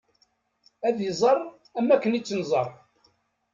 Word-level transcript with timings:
Ad 0.87 0.97
iẓer 1.09 1.37
am 1.79 1.87
akken 1.95 2.17
i 2.19 2.21
tt-nẓer. 2.21 2.69